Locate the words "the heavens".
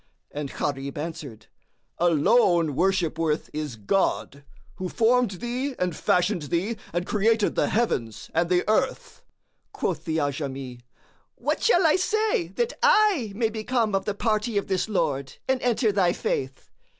7.53-8.31